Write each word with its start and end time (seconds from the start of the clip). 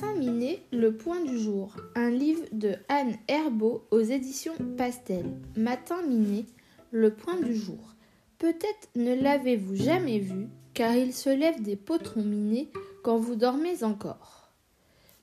Matin 0.00 0.14
miné, 0.14 0.62
le 0.70 0.96
point 0.96 1.24
du 1.24 1.36
jour. 1.36 1.74
Un 1.96 2.10
livre 2.10 2.44
de 2.52 2.76
Anne 2.88 3.16
Herbeau 3.26 3.82
aux 3.90 3.98
éditions 3.98 4.54
Pastel. 4.76 5.26
Matin 5.56 6.02
miné, 6.02 6.46
le 6.92 7.12
point 7.12 7.40
du 7.40 7.52
jour. 7.56 7.96
Peut-être 8.38 8.90
ne 8.94 9.20
l'avez-vous 9.20 9.74
jamais 9.74 10.20
vu, 10.20 10.46
car 10.72 10.94
il 10.94 11.12
se 11.12 11.30
lève 11.30 11.62
des 11.62 11.74
potrons 11.74 12.22
minés 12.22 12.70
quand 13.02 13.16
vous 13.16 13.34
dormez 13.34 13.82
encore. 13.82 14.52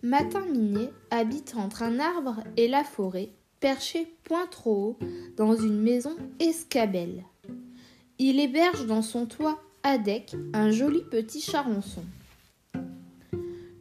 Matin 0.03 0.45
miné 0.45 0.89
habite 1.09 1.55
entre 1.55 1.81
un 1.81 1.97
arbre 1.97 2.43
et 2.57 2.67
la 2.67 2.83
forêt, 2.83 3.29
perché 3.61 4.13
point 4.25 4.47
trop 4.47 4.75
haut 4.75 4.99
dans 5.37 5.55
une 5.55 5.79
maison 5.79 6.17
escabelle. 6.41 7.23
Il 8.19 8.41
héberge 8.41 8.85
dans 8.87 9.01
son 9.01 9.25
toit, 9.25 9.57
à 9.83 9.97
deck, 9.97 10.35
un 10.53 10.69
joli 10.69 11.01
petit 11.09 11.39
charançon. 11.39 12.03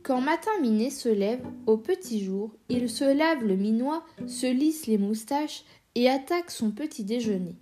Quand 0.05 0.21
Matin 0.21 0.51
Minet 0.61 0.91
se 0.91 1.09
lève, 1.09 1.41
au 1.67 1.79
petit 1.79 2.23
jour, 2.23 2.55
il 2.69 2.91
se 2.91 3.05
lave 3.05 3.43
le 3.43 3.57
minois, 3.57 4.05
se 4.27 4.45
lisse 4.45 4.87
les 4.87 4.99
moustaches 4.99 5.65
et 5.95 6.11
attaque 6.11 6.51
son 6.51 6.73
petit 6.73 7.05
déjeuner. 7.05 7.57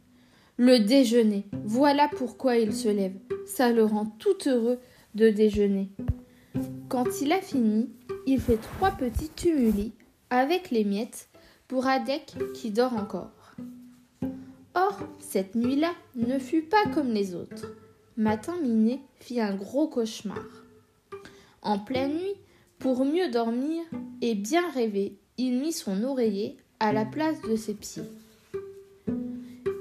Le 0.56 0.80
déjeuner, 0.80 1.46
voilà 1.64 2.08
pourquoi 2.08 2.56
il 2.56 2.74
se 2.74 2.88
lève. 2.88 3.14
Ça 3.46 3.70
le 3.70 3.84
rend 3.84 4.06
tout 4.18 4.48
heureux 4.48 4.80
de 5.14 5.30
déjeuner. 5.30 5.90
Quand 6.88 7.20
il 7.20 7.30
a 7.30 7.40
fini, 7.40 7.90
il 8.26 8.40
fait 8.40 8.58
trois 8.60 8.90
petits 8.90 9.28
tumuli 9.28 9.92
avec 10.28 10.72
les 10.72 10.82
miettes 10.82 11.28
pour 11.68 11.86
Adek 11.86 12.34
qui 12.54 12.72
dort 12.72 12.94
encore. 12.94 13.54
Or, 14.74 14.98
cette 15.20 15.54
nuit-là 15.54 15.92
ne 16.16 16.40
fut 16.40 16.62
pas 16.62 16.86
comme 16.92 17.12
les 17.12 17.36
autres. 17.36 17.72
Matin 18.16 18.56
Minet 18.60 18.98
fit 19.20 19.40
un 19.40 19.54
gros 19.54 19.86
cauchemar. 19.86 20.42
En 21.64 21.78
pleine 21.78 22.14
nuit, 22.14 22.34
pour 22.82 23.04
mieux 23.04 23.30
dormir 23.30 23.84
et 24.22 24.34
bien 24.34 24.68
rêver, 24.72 25.16
il 25.38 25.60
mit 25.60 25.72
son 25.72 26.02
oreiller 26.02 26.56
à 26.80 26.92
la 26.92 27.04
place 27.04 27.40
de 27.42 27.54
ses 27.54 27.74
pieds. 27.74 28.02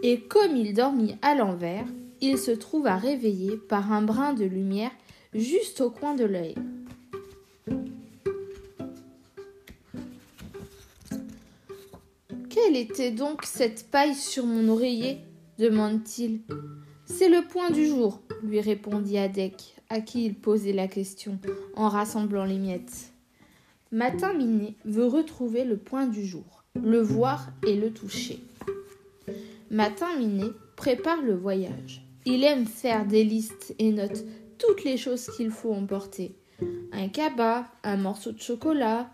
Et 0.04 0.20
comme 0.20 0.56
il 0.56 0.76
dormit 0.76 1.16
à 1.24 1.34
l'envers, 1.34 1.86
il 2.22 2.38
se 2.38 2.52
trouva 2.52 2.98
réveillé 2.98 3.58
par 3.58 3.92
un 3.92 4.04
brin 4.04 4.34
de 4.36 4.46
lumière 4.46 4.92
juste 5.34 5.82
au 5.82 5.90
coin 5.90 6.14
de 6.14 6.26
l'œil. 6.26 6.54
Quelle 12.52 12.76
était 12.76 13.12
donc 13.12 13.46
cette 13.46 13.90
paille 13.90 14.14
sur 14.14 14.46
mon 14.46 14.70
oreiller? 14.70 15.18
demande-t-il. 15.58 16.42
C'est 17.06 17.30
le 17.30 17.48
point 17.48 17.72
du 17.72 17.88
jour, 17.88 18.22
lui 18.44 18.62
répondit 18.62 19.18
Adek, 19.18 19.81
à 19.92 20.00
qui 20.00 20.26
il 20.26 20.36
posait 20.36 20.72
la 20.72 20.88
question, 20.88 21.38
en 21.76 21.90
rassemblant 21.90 22.46
les 22.46 22.58
miettes. 22.58 23.12
Matin 23.92 24.34
Minet 24.34 24.76
veut 24.86 25.06
retrouver 25.06 25.66
le 25.66 25.76
point 25.76 26.08
du 26.08 26.26
jour, 26.26 26.64
le 26.82 27.02
voir 27.02 27.50
et 27.68 27.76
le 27.76 27.92
toucher. 27.92 28.40
Matin 29.70 30.08
Minet 30.18 30.52
prépare 30.78 31.22
le 31.22 31.36
voyage. 31.36 32.06
Il 32.26 32.46
aime 32.46 32.66
faire 32.66 33.06
des 33.06 33.26
listes 33.26 33.76
et 33.80 33.92
note 33.92 34.24
toutes 34.58 34.86
les 34.86 34.96
choses 34.96 35.28
qu'il 35.36 35.52
faut 35.52 35.74
emporter. 35.74 36.36
Un 36.94 37.10
cabas, 37.10 37.66
un 37.84 37.98
morceau 37.98 38.32
de 38.32 38.40
chocolat, 38.40 39.10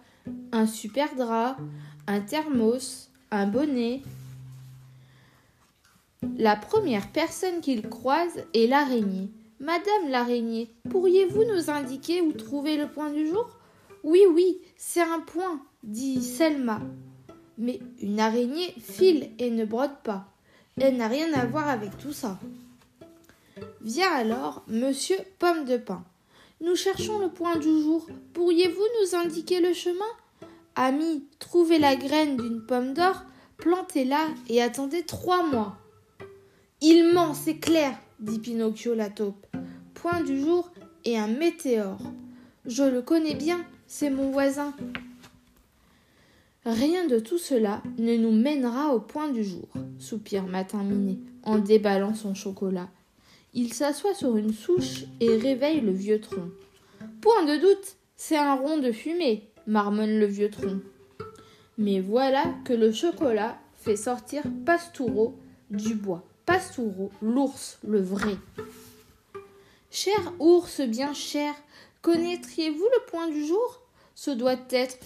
un 0.51 0.67
super 0.67 1.15
drap, 1.15 1.57
un 2.05 2.19
thermos, 2.21 3.09
un 3.31 3.47
bonnet. 3.47 4.01
La 6.37 6.55
première 6.55 7.07
personne 7.07 7.61
qu'il 7.61 7.89
croise 7.89 8.43
est 8.53 8.67
l'araignée. 8.67 9.31
Madame 9.59 10.09
l'araignée, 10.09 10.69
pourriez-vous 10.89 11.43
nous 11.43 11.69
indiquer 11.69 12.21
où 12.21 12.31
trouver 12.31 12.77
le 12.77 12.87
point 12.87 13.11
du 13.11 13.27
jour? 13.27 13.49
Oui, 14.03 14.21
oui, 14.31 14.61
c'est 14.75 15.01
un 15.01 15.19
point, 15.19 15.59
dit 15.83 16.21
Selma. 16.21 16.79
Mais 17.57 17.79
une 17.99 18.19
araignée 18.19 18.73
file 18.79 19.31
et 19.39 19.49
ne 19.49 19.65
brode 19.65 19.97
pas. 20.03 20.27
Elle 20.79 20.97
n'a 20.97 21.07
rien 21.07 21.33
à 21.33 21.45
voir 21.45 21.67
avec 21.69 21.97
tout 21.97 22.13
ça. 22.13 22.37
Vient 23.81 24.11
alors 24.11 24.63
Monsieur 24.67 25.17
Pomme 25.39 25.65
de 25.65 25.77
Pin. 25.77 26.03
Nous 26.61 26.75
cherchons 26.75 27.17
le 27.17 27.29
point 27.29 27.55
du 27.55 27.81
jour. 27.81 28.05
Pourriez-vous 28.33 28.85
nous 29.01 29.15
indiquer 29.15 29.59
le 29.59 29.73
chemin? 29.73 30.05
Ami, 30.75 31.25
trouvez 31.39 31.79
la 31.79 31.95
graine 31.95 32.37
d'une 32.37 32.63
pomme 32.63 32.93
d'or, 32.93 33.23
plantez-la 33.57 34.27
et 34.47 34.61
attendez 34.61 35.01
trois 35.01 35.41
mois. 35.41 35.75
Il 36.81 37.11
ment, 37.11 37.33
c'est 37.33 37.57
clair, 37.57 37.97
dit 38.19 38.39
Pinocchio 38.39 38.93
la 38.95 39.09
taupe. 39.09 39.45
Point 39.93 40.23
du 40.23 40.39
jour 40.39 40.71
et 41.05 41.17
un 41.17 41.27
météore. 41.27 42.01
Je 42.65 42.83
le 42.83 43.01
connais 43.01 43.35
bien, 43.35 43.65
c'est 43.87 44.09
mon 44.09 44.29
voisin. 44.31 44.73
Rien 46.65 47.07
de 47.07 47.19
tout 47.19 47.37
cela 47.37 47.81
ne 47.97 48.17
nous 48.17 48.31
mènera 48.31 48.93
au 48.93 48.99
point 48.99 49.29
du 49.29 49.43
jour, 49.43 49.69
soupire 49.99 50.47
Matin 50.47 50.83
Minet 50.83 51.17
en 51.43 51.59
déballant 51.59 52.13
son 52.13 52.33
chocolat. 52.33 52.89
Il 53.53 53.73
s'assoit 53.73 54.13
sur 54.13 54.35
une 54.35 54.51
souche 54.51 55.05
et 55.21 55.37
réveille 55.37 55.79
le 55.79 55.93
vieux 55.93 56.19
tronc. 56.19 56.49
Point 57.21 57.45
de 57.45 57.61
doute, 57.61 57.95
c'est 58.17 58.35
un 58.35 58.55
rond 58.55 58.79
de 58.79 58.91
fumée, 58.91 59.49
marmonne 59.65 60.19
le 60.19 60.25
vieux 60.25 60.49
tronc. 60.49 60.79
Mais 61.77 62.01
voilà 62.01 62.43
que 62.65 62.73
le 62.73 62.91
chocolat 62.91 63.57
fait 63.75 63.95
sortir 63.95 64.43
Pastoureau 64.65 65.39
du 65.71 65.95
bois. 65.95 66.27
Pastoureau, 66.47 67.11
l'ours, 67.21 67.77
le 67.85 68.01
vrai. 68.01 68.37
Cher 69.91 70.33
ours 70.39 70.79
bien 70.79 71.13
cher, 71.13 71.53
connaîtriez-vous 72.01 72.85
le 72.85 73.11
point 73.11 73.27
du 73.27 73.45
jour? 73.45 73.81
Ce 74.15 74.31
doit 74.31 74.55
être, 74.69 74.97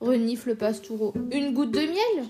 renifle 0.00 0.56
Pastoureau, 0.56 1.12
une 1.30 1.52
goutte 1.52 1.72
de 1.72 1.80
miel? 1.80 2.28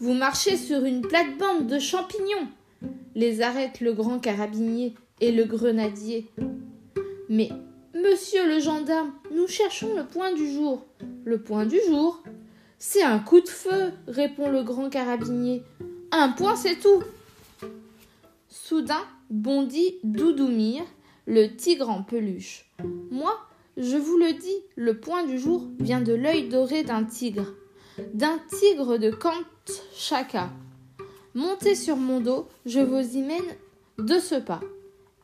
Vous 0.00 0.12
marchez 0.12 0.56
sur 0.56 0.84
une 0.84 1.02
plate-bande 1.02 1.68
de 1.68 1.78
champignons 1.78 2.48
les 3.14 3.42
arrête 3.42 3.80
le 3.80 3.92
grand 3.92 4.18
carabinier 4.18 4.94
et 5.20 5.30
le 5.30 5.44
grenadier. 5.44 6.26
Mais, 7.28 7.48
monsieur 7.94 8.44
le 8.48 8.58
gendarme, 8.58 9.12
nous 9.32 9.46
cherchons 9.46 9.94
le 9.94 10.04
point 10.04 10.32
du 10.32 10.52
jour. 10.52 10.84
Le 11.24 11.40
point 11.40 11.64
du 11.64 11.78
jour 11.86 12.24
C'est 12.80 13.04
un 13.04 13.20
coup 13.20 13.40
de 13.40 13.48
feu, 13.48 13.92
répond 14.08 14.50
le 14.50 14.64
grand 14.64 14.90
carabinier. 14.90 15.62
Un 16.16 16.28
point, 16.28 16.54
c'est 16.54 16.76
tout. 16.76 17.02
Soudain 18.48 19.04
bondit 19.30 19.96
Doudoumir, 20.04 20.84
le 21.26 21.48
tigre 21.56 21.90
en 21.90 22.04
peluche. 22.04 22.66
Moi, 23.10 23.36
je 23.76 23.96
vous 23.96 24.16
le 24.16 24.32
dis, 24.32 24.56
le 24.76 25.00
point 25.00 25.26
du 25.26 25.40
jour 25.40 25.66
vient 25.80 26.00
de 26.00 26.12
l'œil 26.12 26.48
doré 26.48 26.84
d'un 26.84 27.02
tigre, 27.02 27.52
d'un 28.12 28.38
tigre 28.60 28.96
de 28.96 29.12
Chaka. 29.92 30.52
Montez 31.34 31.74
sur 31.74 31.96
mon 31.96 32.20
dos, 32.20 32.46
je 32.64 32.78
vous 32.78 33.16
y 33.16 33.22
mène 33.22 33.42
de 33.98 34.20
ce 34.20 34.36
pas. 34.36 34.60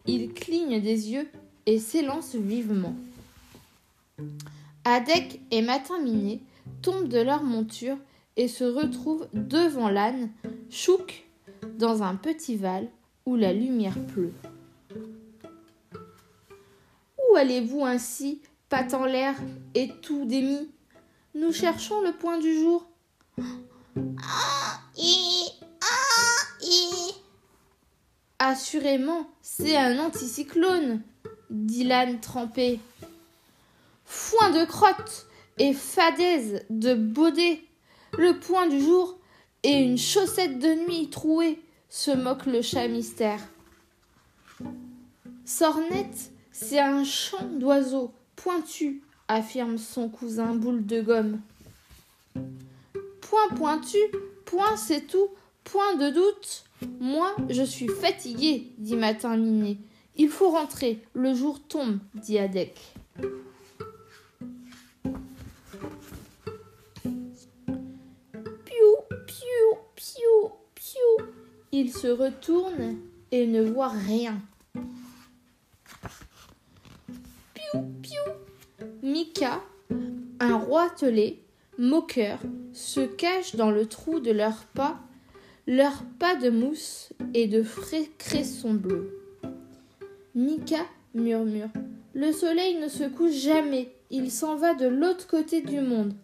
Il 0.08 0.32
cligne 0.32 0.82
des 0.82 1.12
yeux 1.12 1.28
et 1.66 1.78
s'élance 1.78 2.34
vivement. 2.34 2.96
Adek 4.84 5.40
et 5.52 5.62
Matin 5.62 6.00
Miné 6.00 6.40
tombent 6.82 7.06
de 7.06 7.20
leur 7.20 7.44
monture 7.44 7.96
et 8.36 8.48
se 8.48 8.64
retrouvent 8.64 9.28
devant 9.32 9.88
l'âne, 9.88 10.30
Chouk, 10.70 11.25
dans 11.78 12.04
un 12.04 12.14
petit 12.14 12.54
val 12.54 12.88
où 13.26 13.34
la 13.34 13.53
lumière 13.53 13.98
pleut. 14.06 14.32
Où 17.19 17.36
allez-vous 17.36 17.84
ainsi, 17.84 18.41
patte 18.69 18.94
en 18.94 19.04
l'air 19.04 19.34
et 19.75 19.91
tout 20.00 20.25
démis? 20.26 20.70
Nous 21.34 21.53
cherchons 21.53 22.00
le 22.03 22.12
point 22.12 22.38
du 22.38 22.54
jour. 22.54 22.86
Assurément, 28.38 29.28
c'est 29.42 29.76
un 29.76 29.98
anticyclone, 29.98 31.03
dit 31.50 31.84
l'âne 31.84 32.21
trempé. 32.21 32.78
Foin 34.04 34.50
de 34.50 34.65
crotte 34.65 35.27
et 35.59 35.72
fadaise 35.72 36.65
de 36.71 36.94
baudet, 36.94 37.60
le 38.16 38.39
point 38.39 38.68
du 38.68 38.80
jour 38.80 39.19
et 39.62 39.83
une 39.83 39.98
chaussette 39.98 40.59
de 40.59 40.86
nuit 40.86 41.10
trouée, 41.10 41.60
se 41.89 42.10
moque 42.10 42.47
le 42.47 42.62
chat 42.62 42.89
mystère. 42.89 43.41
Sornette, 45.45 46.33
c'est 46.53 46.78
un 46.78 47.04
chant 47.04 47.45
d'oiseau 47.59 48.12
pointu, 48.36 49.03
affirme 49.28 49.78
son 49.78 50.09
cousin 50.09 50.54
boule 50.54 50.86
de 50.86 51.01
gomme. 51.01 51.41
Point 53.21 53.57
pointu, 53.57 53.98
point 54.45 54.77
c'est 54.77 55.07
tout, 55.07 55.28
point 55.65 55.97
de 55.97 56.10
doute. 56.10 56.65
Moi, 57.01 57.34
je 57.48 57.63
suis 57.63 57.89
fatigué, 57.89 58.68
dit 58.78 58.97
Matin 58.97 59.36
Minet. 59.36 59.78
Il 60.16 60.28
faut 60.28 60.51
rentrer, 60.51 61.03
le 61.15 61.34
jour 61.34 61.60
tombe, 61.60 61.98
dit 62.15 62.39
Adek. 62.39 62.77
Piou. 70.80 71.27
Il 71.72 71.92
se 71.92 72.06
retourne 72.06 72.97
et 73.30 73.47
ne 73.47 73.62
voit 73.62 73.88
rien. 73.91 74.41
Piou, 77.54 77.82
piou. 78.03 78.86
Mika, 79.03 79.60
un 80.41 80.56
roitelet, 80.56 81.38
moqueur, 81.77 82.38
se 82.72 83.00
cache 83.00 83.56
dans 83.56 83.71
le 83.71 83.86
trou 83.86 84.21
de 84.21 84.30
leurs 84.30 84.65
pas, 84.74 84.98
leurs 85.66 86.03
pas 86.18 86.34
de 86.36 86.48
mousse 86.48 87.12
et 87.34 87.47
de 87.47 87.62
frais 87.62 88.09
cressons 88.16 88.74
bleus. 88.74 89.21
Mika 90.34 90.86
murmure 91.15 91.68
Le 92.15 92.32
soleil 92.32 92.78
ne 92.80 92.88
se 92.88 93.04
couche 93.04 93.34
jamais, 93.34 93.94
il 94.10 94.30
s'en 94.30 94.56
va 94.56 94.72
de 94.74 94.86
l'autre 94.86 95.27
côté 95.27 95.60
du 95.60 95.80
monde. 95.80 96.15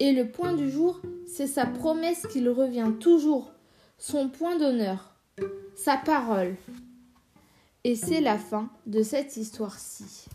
Et 0.00 0.12
le 0.12 0.26
point 0.26 0.54
du 0.54 0.68
jour, 0.68 1.00
c'est 1.26 1.46
sa 1.46 1.66
promesse 1.66 2.26
qu'il 2.26 2.48
revient 2.48 2.90
toujours, 2.98 3.49
son 4.00 4.30
point 4.30 4.56
d'honneur, 4.56 5.14
sa 5.76 5.96
parole. 5.96 6.56
Et 7.84 7.94
c'est 7.94 8.20
la 8.20 8.38
fin 8.38 8.68
de 8.86 9.02
cette 9.02 9.36
histoire-ci. 9.36 10.26